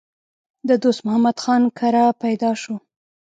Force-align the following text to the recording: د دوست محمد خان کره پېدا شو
د 0.69 0.69
دوست 0.83 1.01
محمد 1.05 1.37
خان 1.43 1.61
کره 1.79 2.05
پېدا 2.23 2.51
شو 2.61 2.75